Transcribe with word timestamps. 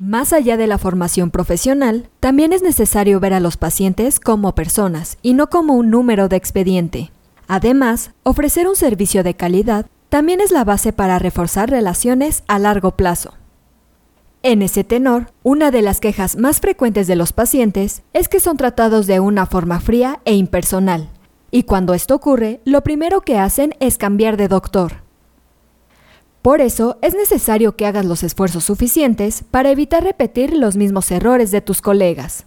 Más 0.00 0.32
allá 0.32 0.56
de 0.56 0.68
la 0.68 0.78
formación 0.78 1.32
profesional, 1.32 2.08
también 2.20 2.52
es 2.52 2.62
necesario 2.62 3.18
ver 3.18 3.34
a 3.34 3.40
los 3.40 3.56
pacientes 3.56 4.20
como 4.20 4.54
personas 4.54 5.18
y 5.22 5.34
no 5.34 5.50
como 5.50 5.74
un 5.74 5.90
número 5.90 6.28
de 6.28 6.36
expediente. 6.36 7.10
Además, 7.48 8.12
ofrecer 8.22 8.68
un 8.68 8.76
servicio 8.76 9.24
de 9.24 9.34
calidad 9.34 9.86
también 10.08 10.40
es 10.40 10.52
la 10.52 10.62
base 10.62 10.92
para 10.92 11.18
reforzar 11.18 11.68
relaciones 11.68 12.44
a 12.46 12.60
largo 12.60 12.92
plazo. 12.92 13.34
En 14.44 14.62
ese 14.62 14.84
tenor, 14.84 15.32
una 15.42 15.72
de 15.72 15.82
las 15.82 15.98
quejas 15.98 16.36
más 16.36 16.60
frecuentes 16.60 17.08
de 17.08 17.16
los 17.16 17.32
pacientes 17.32 18.02
es 18.12 18.28
que 18.28 18.38
son 18.38 18.56
tratados 18.56 19.08
de 19.08 19.18
una 19.18 19.46
forma 19.46 19.80
fría 19.80 20.20
e 20.24 20.34
impersonal, 20.34 21.08
y 21.50 21.64
cuando 21.64 21.92
esto 21.92 22.14
ocurre, 22.14 22.60
lo 22.64 22.84
primero 22.84 23.20
que 23.22 23.36
hacen 23.36 23.74
es 23.80 23.98
cambiar 23.98 24.36
de 24.36 24.46
doctor. 24.46 25.07
Por 26.48 26.62
eso 26.62 26.96
es 27.02 27.14
necesario 27.14 27.76
que 27.76 27.84
hagas 27.84 28.06
los 28.06 28.22
esfuerzos 28.22 28.64
suficientes 28.64 29.44
para 29.50 29.70
evitar 29.70 30.02
repetir 30.02 30.56
los 30.56 30.76
mismos 30.76 31.10
errores 31.10 31.50
de 31.50 31.60
tus 31.60 31.82
colegas. 31.82 32.46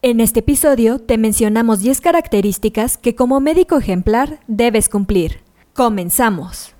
En 0.00 0.18
este 0.18 0.40
episodio 0.40 0.98
te 0.98 1.18
mencionamos 1.18 1.80
10 1.80 2.00
características 2.00 2.96
que 2.96 3.14
como 3.14 3.38
médico 3.38 3.76
ejemplar 3.76 4.40
debes 4.46 4.88
cumplir. 4.88 5.42
Comenzamos. 5.74 6.74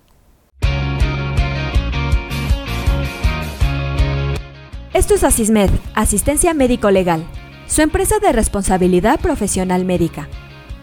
Esto 4.95 5.17
es 5.17 5.23
Asismed, 5.23 5.69
Asistencia 5.93 6.55
Médico 6.55 6.91
Legal, 6.91 7.27
su 7.67 7.83
empresa 7.83 8.21
de 8.21 8.33
responsabilidad 8.33 9.21
profesional 9.21 9.85
médica 9.85 10.31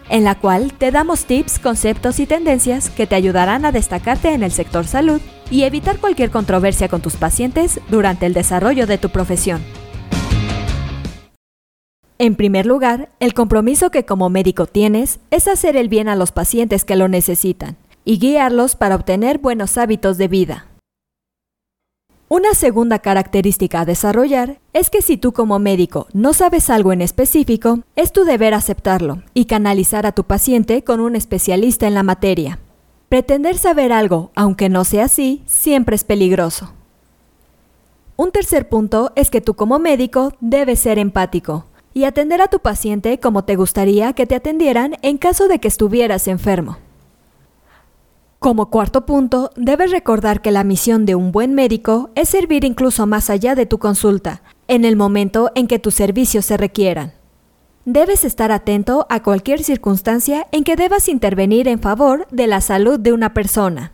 en 0.08 0.24
la 0.24 0.34
cual 0.34 0.72
te 0.72 0.90
damos 0.90 1.24
tips, 1.24 1.58
conceptos 1.58 2.20
y 2.20 2.26
tendencias 2.26 2.90
que 2.90 3.06
te 3.06 3.14
ayudarán 3.14 3.64
a 3.64 3.72
destacarte 3.72 4.32
en 4.32 4.42
el 4.42 4.52
sector 4.52 4.86
salud 4.86 5.20
y 5.50 5.62
evitar 5.62 5.98
cualquier 5.98 6.30
controversia 6.30 6.88
con 6.88 7.00
tus 7.00 7.16
pacientes 7.16 7.80
durante 7.88 8.26
el 8.26 8.34
desarrollo 8.34 8.86
de 8.86 8.98
tu 8.98 9.10
profesión. 9.10 9.62
En 12.18 12.36
primer 12.36 12.64
lugar, 12.64 13.10
el 13.18 13.34
compromiso 13.34 13.90
que 13.90 14.04
como 14.04 14.30
médico 14.30 14.66
tienes 14.66 15.18
es 15.30 15.48
hacer 15.48 15.76
el 15.76 15.88
bien 15.88 16.08
a 16.08 16.16
los 16.16 16.32
pacientes 16.32 16.84
que 16.84 16.96
lo 16.96 17.08
necesitan 17.08 17.76
y 18.04 18.18
guiarlos 18.18 18.76
para 18.76 18.94
obtener 18.94 19.38
buenos 19.38 19.78
hábitos 19.78 20.16
de 20.16 20.28
vida. 20.28 20.66
Una 22.28 22.54
segunda 22.54 23.00
característica 23.00 23.80
a 23.80 23.84
desarrollar 23.84 24.58
es 24.72 24.88
que 24.88 25.02
si 25.02 25.18
tú 25.18 25.32
como 25.32 25.58
médico 25.58 26.06
no 26.14 26.32
sabes 26.32 26.70
algo 26.70 26.92
en 26.92 27.02
específico, 27.02 27.80
es 27.96 28.12
tu 28.12 28.24
deber 28.24 28.54
aceptarlo 28.54 29.22
y 29.34 29.44
canalizar 29.44 30.06
a 30.06 30.12
tu 30.12 30.24
paciente 30.24 30.82
con 30.82 31.00
un 31.00 31.16
especialista 31.16 31.86
en 31.86 31.92
la 31.92 32.02
materia. 32.02 32.58
Pretender 33.10 33.58
saber 33.58 33.92
algo, 33.92 34.30
aunque 34.34 34.70
no 34.70 34.84
sea 34.84 35.04
así, 35.04 35.42
siempre 35.44 35.96
es 35.96 36.04
peligroso. 36.04 36.72
Un 38.16 38.32
tercer 38.32 38.70
punto 38.70 39.12
es 39.16 39.28
que 39.28 39.42
tú 39.42 39.54
como 39.54 39.78
médico 39.78 40.32
debes 40.40 40.80
ser 40.80 40.98
empático 40.98 41.66
y 41.92 42.04
atender 42.04 42.40
a 42.40 42.48
tu 42.48 42.58
paciente 42.60 43.20
como 43.20 43.44
te 43.44 43.56
gustaría 43.56 44.14
que 44.14 44.24
te 44.24 44.34
atendieran 44.34 44.96
en 45.02 45.18
caso 45.18 45.46
de 45.46 45.58
que 45.58 45.68
estuvieras 45.68 46.26
enfermo. 46.26 46.78
Como 48.44 48.68
cuarto 48.68 49.06
punto, 49.06 49.52
debes 49.56 49.90
recordar 49.90 50.42
que 50.42 50.50
la 50.50 50.64
misión 50.64 51.06
de 51.06 51.14
un 51.14 51.32
buen 51.32 51.54
médico 51.54 52.10
es 52.14 52.28
servir 52.28 52.66
incluso 52.66 53.06
más 53.06 53.30
allá 53.30 53.54
de 53.54 53.64
tu 53.64 53.78
consulta, 53.78 54.42
en 54.68 54.84
el 54.84 54.96
momento 54.96 55.50
en 55.54 55.66
que 55.66 55.78
tus 55.78 55.94
servicios 55.94 56.44
se 56.44 56.58
requieran. 56.58 57.14
Debes 57.86 58.22
estar 58.22 58.52
atento 58.52 59.06
a 59.08 59.22
cualquier 59.22 59.62
circunstancia 59.62 60.46
en 60.52 60.62
que 60.62 60.76
debas 60.76 61.08
intervenir 61.08 61.68
en 61.68 61.80
favor 61.80 62.26
de 62.30 62.46
la 62.46 62.60
salud 62.60 63.00
de 63.00 63.14
una 63.14 63.32
persona. 63.32 63.92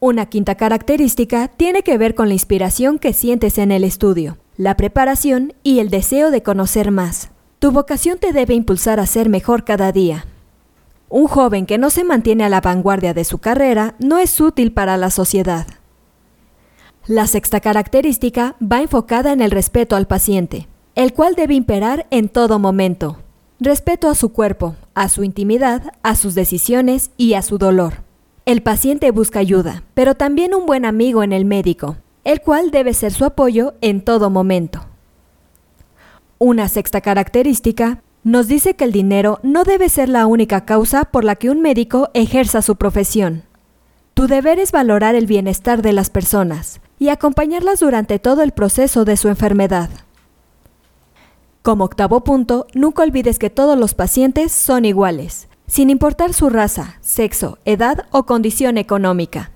Una 0.00 0.26
quinta 0.26 0.56
característica 0.56 1.46
tiene 1.46 1.82
que 1.82 1.96
ver 1.96 2.16
con 2.16 2.26
la 2.26 2.34
inspiración 2.34 2.98
que 2.98 3.12
sientes 3.12 3.58
en 3.58 3.70
el 3.70 3.84
estudio, 3.84 4.38
la 4.56 4.76
preparación 4.76 5.52
y 5.62 5.78
el 5.78 5.88
deseo 5.88 6.32
de 6.32 6.42
conocer 6.42 6.90
más. 6.90 7.30
Tu 7.60 7.70
vocación 7.70 8.18
te 8.18 8.32
debe 8.32 8.54
impulsar 8.54 8.98
a 8.98 9.06
ser 9.06 9.28
mejor 9.28 9.62
cada 9.62 9.92
día. 9.92 10.26
Un 11.08 11.26
joven 11.26 11.66
que 11.66 11.78
no 11.78 11.90
se 11.90 12.04
mantiene 12.04 12.44
a 12.44 12.48
la 12.48 12.60
vanguardia 12.60 13.14
de 13.14 13.24
su 13.24 13.38
carrera 13.38 13.94
no 13.98 14.18
es 14.18 14.40
útil 14.40 14.72
para 14.72 14.96
la 14.96 15.10
sociedad. 15.10 15.66
La 17.06 17.26
sexta 17.26 17.60
característica 17.60 18.56
va 18.60 18.80
enfocada 18.80 19.32
en 19.32 19.42
el 19.42 19.50
respeto 19.50 19.94
al 19.94 20.06
paciente, 20.06 20.68
el 20.94 21.12
cual 21.12 21.34
debe 21.34 21.54
imperar 21.54 22.06
en 22.10 22.28
todo 22.28 22.58
momento. 22.58 23.18
Respeto 23.60 24.08
a 24.08 24.14
su 24.14 24.30
cuerpo, 24.30 24.74
a 24.94 25.08
su 25.08 25.22
intimidad, 25.22 25.92
a 26.02 26.16
sus 26.16 26.34
decisiones 26.34 27.10
y 27.16 27.34
a 27.34 27.42
su 27.42 27.58
dolor. 27.58 28.02
El 28.46 28.62
paciente 28.62 29.10
busca 29.10 29.38
ayuda, 29.38 29.84
pero 29.94 30.14
también 30.14 30.54
un 30.54 30.66
buen 30.66 30.84
amigo 30.84 31.22
en 31.22 31.32
el 31.32 31.44
médico, 31.44 31.96
el 32.24 32.40
cual 32.40 32.70
debe 32.70 32.94
ser 32.94 33.12
su 33.12 33.24
apoyo 33.24 33.74
en 33.80 34.02
todo 34.02 34.30
momento. 34.30 34.86
Una 36.38 36.68
sexta 36.68 37.00
característica 37.00 38.02
nos 38.24 38.48
dice 38.48 38.74
que 38.74 38.84
el 38.84 38.92
dinero 38.92 39.38
no 39.42 39.64
debe 39.64 39.90
ser 39.90 40.08
la 40.08 40.26
única 40.26 40.64
causa 40.64 41.04
por 41.04 41.24
la 41.24 41.36
que 41.36 41.50
un 41.50 41.60
médico 41.60 42.08
ejerza 42.14 42.62
su 42.62 42.76
profesión. 42.76 43.44
Tu 44.14 44.26
deber 44.26 44.58
es 44.58 44.72
valorar 44.72 45.14
el 45.14 45.26
bienestar 45.26 45.82
de 45.82 45.92
las 45.92 46.08
personas 46.08 46.80
y 46.98 47.10
acompañarlas 47.10 47.80
durante 47.80 48.18
todo 48.18 48.42
el 48.42 48.52
proceso 48.52 49.04
de 49.04 49.18
su 49.18 49.28
enfermedad. 49.28 49.90
Como 51.60 51.84
octavo 51.84 52.24
punto, 52.24 52.66
nunca 52.74 53.02
olvides 53.02 53.38
que 53.38 53.50
todos 53.50 53.78
los 53.78 53.94
pacientes 53.94 54.52
son 54.52 54.86
iguales, 54.86 55.48
sin 55.66 55.90
importar 55.90 56.32
su 56.32 56.48
raza, 56.48 56.96
sexo, 57.00 57.58
edad 57.66 58.06
o 58.10 58.24
condición 58.24 58.78
económica. 58.78 59.50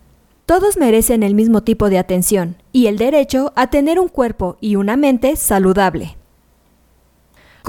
Todos 0.44 0.76
merecen 0.76 1.22
el 1.22 1.34
mismo 1.34 1.62
tipo 1.62 1.88
de 1.88 1.98
atención 1.98 2.56
y 2.72 2.86
el 2.86 2.98
derecho 2.98 3.52
a 3.56 3.68
tener 3.68 3.98
un 3.98 4.08
cuerpo 4.08 4.56
y 4.60 4.76
una 4.76 4.96
mente 4.96 5.36
saludable. 5.36 6.17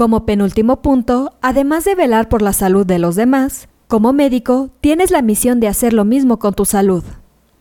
Como 0.00 0.24
penúltimo 0.24 0.80
punto, 0.80 1.34
además 1.42 1.84
de 1.84 1.94
velar 1.94 2.30
por 2.30 2.40
la 2.40 2.54
salud 2.54 2.86
de 2.86 2.98
los 2.98 3.16
demás, 3.16 3.68
como 3.86 4.14
médico 4.14 4.70
tienes 4.80 5.10
la 5.10 5.20
misión 5.20 5.60
de 5.60 5.68
hacer 5.68 5.92
lo 5.92 6.06
mismo 6.06 6.38
con 6.38 6.54
tu 6.54 6.64
salud. 6.64 7.04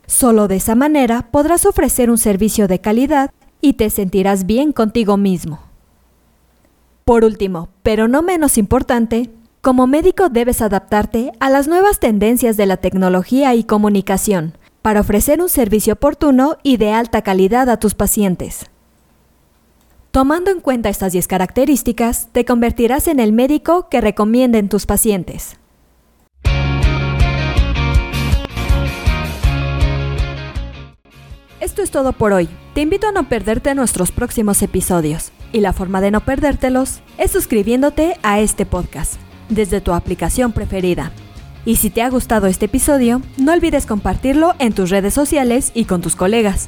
Solo 0.07 0.47
de 0.47 0.55
esa 0.55 0.73
manera 0.73 1.28
podrás 1.31 1.66
ofrecer 1.66 2.09
un 2.09 2.17
servicio 2.17 2.69
de 2.69 2.79
calidad 2.79 3.31
y 3.59 3.73
te 3.73 3.89
sentirás 3.89 4.45
bien 4.45 4.72
contigo 4.72 5.17
mismo. 5.17 5.59
Por 7.03 7.25
último, 7.25 7.67
pero 7.83 8.07
no 8.07 8.22
menos 8.22 8.57
importante, 8.57 9.29
como 9.59 9.85
médico 9.85 10.29
debes 10.29 10.61
adaptarte 10.61 11.33
a 11.41 11.49
las 11.49 11.67
nuevas 11.67 11.99
tendencias 11.99 12.55
de 12.55 12.67
la 12.67 12.78
tecnología 12.78 13.53
y 13.53 13.66
comunicación 13.66 14.53
para 14.81 15.01
ofrecer 15.01 15.41
un 15.41 15.49
servicio 15.49 15.95
oportuno 15.95 16.55
y 16.63 16.78
de 16.78 16.94
alta 16.94 17.22
calidad 17.22 17.69
a 17.69 17.75
tus 17.75 17.95
pacientes. 17.95 18.69
Tomando 20.12 20.50
en 20.50 20.59
cuenta 20.59 20.90
estas 20.90 21.12
10 21.12 21.28
características, 21.28 22.30
te 22.31 22.44
convertirás 22.44 23.08
en 23.08 23.20
el 23.20 23.31
médico 23.31 23.90
que 23.90 24.02
recomienden 24.02 24.68
tus 24.68 24.88
pacientes. 24.88 25.58
Esto 31.59 31.84
es 31.84 31.92
todo 31.92 32.14
por 32.14 32.34
hoy. 32.34 32.50
Te 32.74 32.81
invito 32.81 33.08
a 33.08 33.12
no 33.12 33.30
perderte 33.30 33.75
nuestros 33.75 34.12
próximos 34.12 34.64
episodios. 34.64 35.31
Y 35.52 35.59
la 35.59 35.74
forma 35.74 36.02
de 36.02 36.09
no 36.09 36.22
perdértelos 36.22 37.02
es 37.20 37.30
suscribiéndote 37.30 38.18
a 38.24 38.40
este 38.40 38.66
podcast 38.66 39.16
desde 39.50 39.80
tu 39.80 39.94
aplicación 39.94 40.53
preferida. 40.53 41.12
Y 41.66 41.76
si 41.76 41.91
te 41.91 42.02
ha 42.02 42.09
gustado 42.09 42.47
este 42.47 42.66
episodio, 42.66 43.22
no 43.38 43.53
olvides 43.53 43.86
compartirlo 43.86 44.56
en 44.58 44.74
tus 44.74 44.90
redes 44.90 45.14
sociales 45.14 45.72
y 45.76 45.86
con 45.86 46.02
tus 46.02 46.16
colegas. 46.16 46.68